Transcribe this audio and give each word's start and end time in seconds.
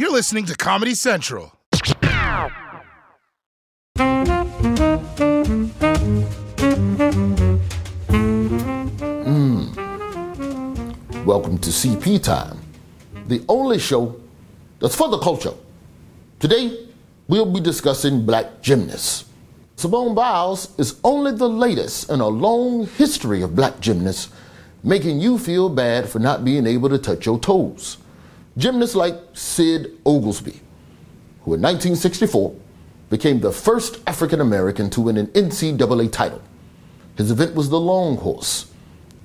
You're 0.00 0.10
listening 0.10 0.46
to 0.46 0.56
Comedy 0.56 0.94
Central. 0.94 1.52
Hmm. 9.28 9.74
Welcome 11.26 11.58
to 11.58 11.68
CP 11.68 12.22
Time, 12.22 12.58
the 13.28 13.44
only 13.46 13.78
show 13.78 14.18
that's 14.78 14.94
for 14.94 15.10
the 15.10 15.18
culture. 15.18 15.52
Today, 16.38 16.86
we'll 17.28 17.52
be 17.52 17.60
discussing 17.60 18.24
black 18.24 18.62
gymnasts. 18.62 19.26
Simone 19.76 20.14
Biles 20.14 20.70
is 20.78 20.98
only 21.04 21.32
the 21.32 21.46
latest 21.46 22.08
in 22.08 22.20
a 22.20 22.28
long 22.28 22.86
history 22.86 23.42
of 23.42 23.54
black 23.54 23.80
gymnasts, 23.80 24.32
making 24.82 25.20
you 25.20 25.36
feel 25.38 25.68
bad 25.68 26.08
for 26.08 26.20
not 26.20 26.42
being 26.42 26.66
able 26.66 26.88
to 26.88 26.96
touch 26.96 27.26
your 27.26 27.38
toes. 27.38 27.98
Gymnasts 28.56 28.96
like 28.96 29.14
Sid 29.32 29.98
Oglesby, 30.04 30.60
who 31.44 31.54
in 31.54 31.62
1964 31.62 32.54
became 33.08 33.40
the 33.40 33.52
first 33.52 34.00
African 34.06 34.40
American 34.40 34.90
to 34.90 35.00
win 35.00 35.16
an 35.16 35.28
NCAA 35.28 36.10
title. 36.10 36.42
His 37.16 37.30
event 37.30 37.54
was 37.54 37.68
the 37.68 37.80
long 37.80 38.16
horse, 38.16 38.70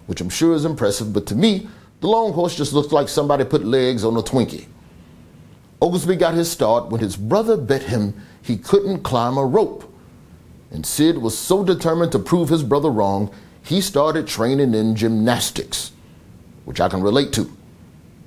which 0.08 0.22
I'm 0.22 0.30
sure 0.30 0.54
is 0.54 0.66
impressive, 0.66 1.14
but 1.14 1.26
to 1.28 1.36
me, 1.36 1.68
the 2.02 2.08
long 2.08 2.34
horse 2.34 2.56
just 2.56 2.74
looks 2.74 2.92
like 2.92 3.10
somebody 3.10 3.44
put 3.46 3.66
legs 3.66 4.04
on 4.04 4.18
a 4.18 4.22
Twinkie. 4.22 4.68
Oglesby 5.82 6.16
got 6.16 6.34
his 6.34 6.52
start 6.52 6.90
when 6.90 7.02
his 7.02 7.16
brother 7.16 7.58
bet 7.58 7.84
him 7.84 8.14
he 8.42 8.58
couldn't 8.58 9.04
climb 9.04 9.38
a 9.38 9.46
rope. 9.46 9.92
And 10.72 10.86
Sid 10.86 11.18
was 11.18 11.38
so 11.38 11.64
determined 11.64 12.12
to 12.12 12.20
prove 12.20 12.50
his 12.50 12.64
brother 12.64 12.90
wrong, 12.90 13.32
he 13.64 13.82
started 13.82 14.28
training 14.28 14.74
in 14.74 14.96
gymnastics, 14.96 15.92
which 16.66 16.80
I 16.80 16.90
can 16.90 17.02
relate 17.02 17.34
to. 17.34 17.52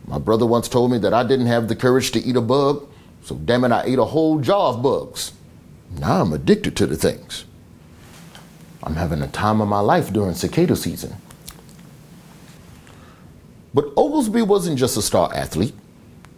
My 0.09 0.17
brother 0.19 0.47
once 0.47 0.69
told 0.69 0.91
me 0.91 0.97
that 0.99 1.13
I 1.13 1.23
didn't 1.23 1.49
have 1.49 1.69
the 1.69 1.77
courage 1.77 2.13
to 2.13 2.19
eat 2.19 2.35
a 2.35 2.41
bug, 2.41 2.89
so 3.23 3.35
damn 3.35 3.65
it, 3.65 3.73
I 3.73 3.83
ate 3.83 3.99
a 3.99 4.07
whole 4.07 4.41
jar 4.41 4.73
of 4.73 4.83
bugs. 4.83 5.33
Now 5.91 6.23
I'm 6.23 6.33
addicted 6.33 6.77
to 6.79 6.87
the 6.87 6.97
things. 6.97 7.45
I'm 8.83 8.95
having 8.97 9.21
a 9.21 9.29
time 9.29 9.61
of 9.61 9.69
my 9.69 9.81
life 9.81 10.11
during 10.11 10.33
cicada 10.33 10.77
season. 10.77 11.15
But 13.75 13.93
Oglesby 13.99 14.41
wasn't 14.41 14.79
just 14.79 14.97
a 14.97 15.03
star 15.03 15.31
athlete, 15.35 15.75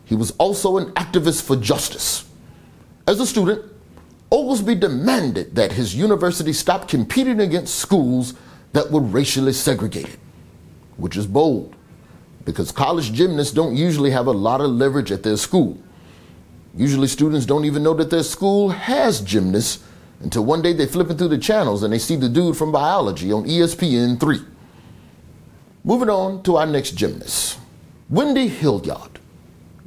he 0.05 0.17
was 0.17 0.33
also 0.33 0.77
an 0.77 0.87
activist 0.95 1.43
for 1.43 1.55
justice. 1.55 2.25
As 3.07 3.21
a 3.21 3.27
student, 3.27 3.65
Oglesby 4.33 4.75
demanded 4.75 5.55
that 5.55 5.71
his 5.71 5.95
university 5.95 6.53
stop 6.53 6.89
competing 6.89 7.39
against 7.39 7.77
schools 7.77 8.34
that 8.73 8.91
were 8.91 9.01
racially 9.01 9.53
segregated, 9.53 10.19
which 10.97 11.17
is 11.17 11.29
bold 11.29 11.77
because 12.51 12.73
college 12.73 13.12
gymnasts 13.12 13.53
don't 13.53 13.77
usually 13.77 14.11
have 14.11 14.27
a 14.27 14.33
lot 14.33 14.61
of 14.61 14.70
leverage 14.70 15.11
at 15.12 15.23
their 15.23 15.37
school. 15.37 15.79
Usually, 16.75 17.09
students 17.09 17.47
don't 17.47 17.65
even 17.65 17.83
know 17.83 17.95
that 17.95 18.11
their 18.11 18.23
school 18.23 18.69
has 18.69 19.20
gymnasts 19.20 19.83
until 20.20 20.45
one 20.45 20.62
day 20.62 20.73
they're 20.73 20.87
flipping 20.87 21.17
through 21.17 21.28
the 21.28 21.39
channels 21.39 21.83
and 21.83 21.93
they 21.93 21.98
see 21.98 22.17
the 22.17 22.28
dude 22.28 22.56
from 22.56 22.71
biology 22.71 23.33
on 23.33 23.45
ESPN 23.45 24.21
3. 24.21 24.39
Moving 25.83 26.11
on 26.11 26.43
to 26.43 26.56
our 26.56 26.67
next 26.67 26.93
gymnast, 26.93 27.59
Wendy 28.09 28.48
Hilliard. 28.48 29.19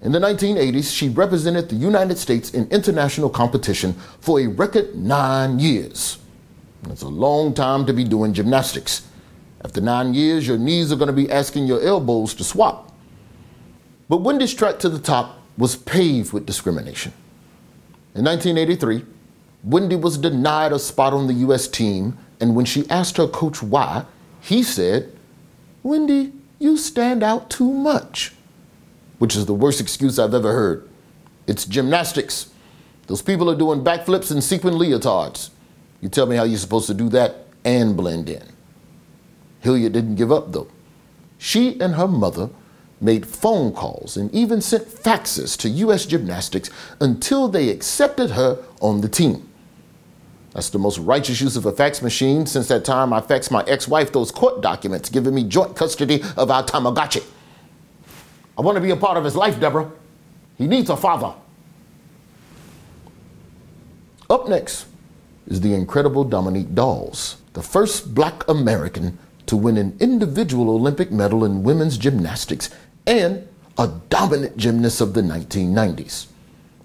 In 0.02 0.12
the 0.12 0.20
1980s, 0.20 0.94
she 0.94 1.08
represented 1.08 1.70
the 1.70 1.76
United 1.76 2.18
States 2.18 2.50
in 2.50 2.68
international 2.70 3.30
competition 3.30 3.94
for 4.20 4.42
a 4.42 4.48
record 4.48 4.96
nine 4.96 5.60
years. 5.60 6.18
That's 6.84 7.04
a 7.04 7.08
long 7.08 7.54
time 7.54 7.86
to 7.86 7.94
be 7.94 8.04
doing 8.04 8.34
gymnastics. 8.34 9.08
After 9.64 9.80
nine 9.82 10.14
years, 10.14 10.48
your 10.48 10.58
knees 10.58 10.92
are 10.92 10.96
going 10.96 11.08
to 11.08 11.14
be 11.14 11.32
asking 11.32 11.66
your 11.68 11.82
elbows 11.82 12.34
to 12.36 12.44
swap. 12.44 12.92
But 14.10 14.18
Wendy's 14.18 14.54
track 14.54 14.80
to 14.80 14.90
the 14.90 15.00
top 15.00 15.40
was 15.58 15.76
paved 15.76 16.34
with 16.34 16.46
discrimination. 16.46 17.14
In 18.16 18.26
1983, 18.26 19.06
Wendy 19.64 19.96
was 19.96 20.18
denied 20.18 20.74
a 20.74 20.80
spot 20.80 21.14
on 21.14 21.28
the 21.28 21.34
U.S. 21.36 21.68
team, 21.68 22.18
and 22.40 22.56
when 22.56 22.66
she 22.66 22.90
asked 22.90 23.18
her 23.18 23.28
coach 23.28 23.64
why, 23.64 24.06
he 24.42 24.62
said, 24.62 25.12
Wendy, 25.82 26.34
you 26.60 26.76
stand 26.78 27.24
out 27.24 27.50
too 27.50 27.72
much, 27.72 28.34
which 29.20 29.36
is 29.36 29.46
the 29.46 29.54
worst 29.54 29.80
excuse 29.80 30.20
I've 30.20 30.34
ever 30.34 30.52
heard. 30.52 30.90
It's 31.48 31.66
gymnastics. 31.66 32.52
Those 33.08 33.22
people 33.22 33.50
are 33.50 33.56
doing 33.56 33.84
backflips 33.84 34.32
and 34.32 34.44
sequin 34.44 34.76
leotards. 34.76 35.50
You 36.02 36.10
tell 36.10 36.26
me 36.26 36.36
how 36.36 36.44
you're 36.44 36.58
supposed 36.58 36.88
to 36.88 36.94
do 36.94 37.10
that 37.10 37.48
and 37.64 37.96
blend 37.96 38.30
in. 38.30 38.53
Hilliard 39.64 39.94
didn't 39.94 40.16
give 40.16 40.32
up 40.32 40.52
though. 40.52 40.68
She 41.38 41.80
and 41.80 41.96
her 41.96 42.08
mother 42.08 42.50
made 43.00 43.26
phone 43.26 43.74
calls 43.74 44.18
and 44.18 44.34
even 44.34 44.62
sent 44.62 44.88
faxes 44.88 45.58
to 45.58 45.70
U.S. 45.70 46.06
Gymnastics 46.06 46.70
until 47.00 47.48
they 47.48 47.70
accepted 47.70 48.32
her 48.32 48.64
on 48.82 49.02
the 49.02 49.10
team. 49.10 49.50
That's 50.54 50.70
the 50.70 50.80
most 50.80 51.00
righteous 51.00 51.42
use 51.42 51.56
of 51.56 51.66
a 51.66 51.72
fax 51.72 52.02
machine 52.02 52.46
since 52.46 52.68
that 52.68 52.86
time 52.86 53.12
I 53.12 53.22
faxed 53.22 53.52
my 53.52 53.64
ex 53.64 53.88
wife 53.88 54.12
those 54.12 54.32
court 54.32 54.62
documents 54.62 55.10
giving 55.10 55.34
me 55.34 55.44
joint 55.44 55.76
custody 55.76 56.22
of 56.38 56.52
our 56.52 56.64
Tamagotchi. 56.64 57.24
I 58.58 58.62
want 58.62 58.76
to 58.76 58.82
be 58.82 58.92
a 58.92 58.96
part 58.98 59.18
of 59.18 59.24
his 59.24 59.36
life, 59.36 59.60
Deborah. 59.60 59.92
He 60.58 60.68
needs 60.68 60.90
a 60.90 60.98
father. 60.98 61.34
Up 64.30 64.48
next 64.48 64.88
is 65.48 65.62
the 65.62 65.74
incredible 65.74 66.24
Dominique 66.24 66.76
Dawes, 66.76 67.38
the 67.54 67.62
first 67.62 68.14
black 68.14 68.48
American 68.48 69.18
to 69.48 69.58
win 69.58 69.78
an 69.78 69.96
individual 70.00 70.70
Olympic 70.70 71.12
medal 71.12 71.44
in 71.44 71.64
women's 71.64 71.98
gymnastics 71.98 72.70
and 73.06 73.48
a 73.78 73.88
dominant 74.10 74.58
gymnast 74.58 75.02
of 75.02 75.14
the 75.14 75.22
1990s. 75.22 76.28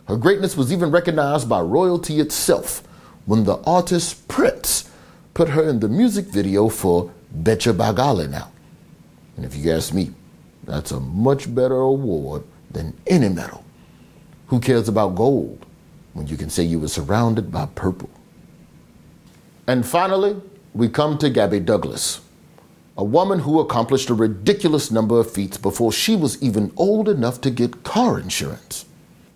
Her 0.07 0.17
greatness 0.17 0.57
was 0.57 0.73
even 0.73 0.91
recognized 0.91 1.49
by 1.49 1.61
royalty 1.61 2.19
itself 2.19 2.83
when 3.27 3.45
the 3.45 3.59
artist 3.65 4.27
Prince 4.27 4.91
put 5.35 5.51
her 5.51 5.69
in 5.69 5.81
the 5.81 5.89
music 5.89 6.27
video 6.27 6.69
for 6.69 7.13
Betcha 7.31 7.73
Golly 7.73 8.27
Wow. 8.27 8.51
And 9.37 9.45
if 9.45 9.55
you 9.55 9.71
ask 9.71 9.93
me, 9.93 10.13
that's 10.65 10.91
a 10.91 10.99
much 10.99 11.55
better 11.55 11.77
award 11.77 12.43
than 12.71 12.95
any 13.07 13.29
medal. 13.29 13.65
Who 14.49 14.61
cares 14.61 14.89
about 14.89 15.15
gold 15.15 15.65
when 16.15 16.27
you 16.27 16.37
can 16.37 16.51
say 16.51 16.63
you 16.63 16.81
were 16.81 16.89
surrounded 16.89 17.53
by 17.53 17.67
purple? 17.67 18.11
And 19.67 19.87
finally, 19.87 20.41
we 20.73 20.89
come 20.89 21.19
to 21.19 21.29
Gabby 21.29 21.61
Douglas, 21.61 22.21
a 22.98 23.04
woman 23.04 23.38
who 23.38 23.60
accomplished 23.60 24.10
a 24.10 24.14
ridiculous 24.14 24.91
number 24.91 25.20
of 25.20 25.31
feats 25.31 25.56
before 25.56 25.92
she 25.92 26.16
was 26.16 26.42
even 26.42 26.72
old 26.76 27.09
enough 27.09 27.41
to 27.41 27.48
get 27.48 27.84
car 27.84 28.19
insurance. 28.19 28.86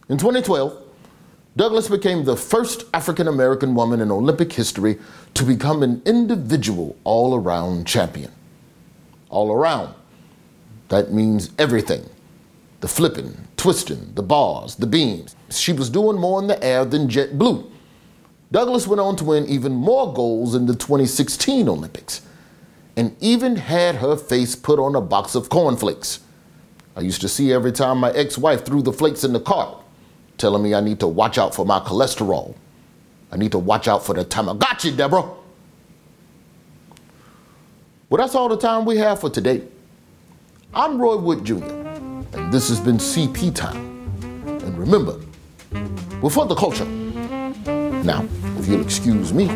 In 0.09 0.19
2012, 0.19 0.77
Douglas 1.57 1.89
became 1.89 2.25
the 2.25 2.37
first 2.37 2.85
African 2.93 3.29
American 3.29 3.77
woman 3.77 4.01
in 4.01 4.11
Olympic 4.11 4.53
history 4.53 4.99
to 5.35 5.45
become 5.45 5.85
an 5.85 6.03
individual 6.05 6.97
all 7.05 7.37
around 7.37 7.87
champion. 7.87 8.33
All 9.31 9.53
around. 9.53 9.95
That 10.89 11.13
means 11.13 11.51
everything 11.57 12.09
the 12.81 12.89
flipping, 12.89 13.37
twisting, 13.57 14.13
the 14.17 14.25
bars, 14.25 14.75
the 14.75 14.89
beams. 14.89 15.37
She 15.51 15.73
was 15.73 15.89
doing 15.89 16.19
more 16.19 16.41
in 16.41 16.49
the 16.49 16.61
air 16.65 16.85
than 16.85 17.07
JetBlue. 17.07 17.71
Douglas 18.51 18.89
went 18.89 19.01
on 19.01 19.15
to 19.17 19.25
win 19.25 19.47
even 19.47 19.73
more 19.73 20.13
golds 20.13 20.57
in 20.57 20.67
the 20.67 20.75
2016 20.75 21.69
Olympics 21.69 22.23
and 22.97 23.17
even 23.21 23.57
had 23.57 23.97
her 23.97 24.17
face 24.17 24.55
put 24.55 24.79
on 24.79 24.95
a 24.95 25.01
box 25.01 25.35
of 25.35 25.49
cornflakes. 25.49 26.21
I 26.95 27.01
used 27.01 27.21
to 27.23 27.29
see 27.29 27.53
every 27.53 27.73
time 27.73 27.99
my 27.99 28.11
ex 28.11 28.37
wife 28.37 28.65
threw 28.65 28.83
the 28.83 28.93
flakes 28.93 29.25
in 29.25 29.33
the 29.33 29.41
cart, 29.41 29.83
telling 30.37 30.63
me 30.63 30.75
I 30.75 30.81
need 30.81 31.01
to 31.01 31.09
watch 31.09 31.39
out 31.39 31.55
for 31.55 31.65
my 31.65 31.81
cholesterol. 31.81 32.55
I 33.31 33.37
need 33.37 33.53
to 33.53 33.59
watch 33.59 33.89
out 33.89 34.05
for 34.05 34.15
the 34.15 34.25
Tamagotchi, 34.25 34.95
Deborah. 34.95 35.31
Well, 38.11 38.19
that's 38.19 38.35
all 38.35 38.51
the 38.51 38.59
time 38.59 38.85
we 38.85 38.99
have 38.99 39.21
for 39.21 39.31
today. 39.31 39.63
I'm 40.75 41.01
Roy 41.01 41.17
Wood 41.17 41.45
Jr., 41.45 41.65
and 41.65 42.53
this 42.53 42.69
has 42.69 42.79
been 42.79 42.99
CP 42.99 43.55
Time. 43.55 43.77
And 44.47 44.77
remember, 44.79 45.19
we're 46.21 46.29
for 46.29 46.45
the 46.45 46.55
culture. 46.55 46.85
Now, 48.05 48.27
if 48.59 48.69
you'll 48.69 48.83
excuse 48.83 49.33
me, 49.33 49.49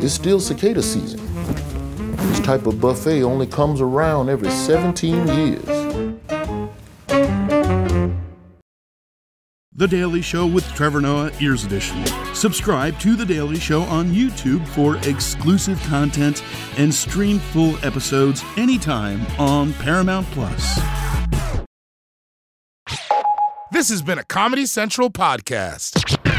it's 0.00 0.14
still 0.14 0.40
cicada 0.40 0.82
season. 0.82 1.20
This 2.28 2.40
type 2.40 2.66
of 2.66 2.80
buffet 2.80 3.22
only 3.22 3.46
comes 3.46 3.80
around 3.80 4.28
every 4.28 4.50
17 4.50 5.28
years. 5.28 5.82
The 9.74 9.88
Daily 9.88 10.22
Show 10.22 10.46
with 10.46 10.64
Trevor 10.74 11.00
Noah, 11.00 11.32
Ears 11.40 11.64
Edition. 11.64 12.04
Subscribe 12.34 12.98
to 13.00 13.16
The 13.16 13.26
Daily 13.26 13.58
Show 13.58 13.82
on 13.82 14.12
YouTube 14.12 14.64
for 14.68 14.96
exclusive 15.08 15.82
content 15.84 16.44
and 16.76 16.94
stream 16.94 17.38
full 17.38 17.76
episodes 17.84 18.44
anytime 18.56 19.26
on 19.38 19.72
Paramount 19.74 20.26
Plus. 20.28 20.80
This 23.72 23.88
has 23.88 24.02
been 24.02 24.18
a 24.18 24.24
Comedy 24.24 24.66
Central 24.66 25.10
podcast. 25.10 26.31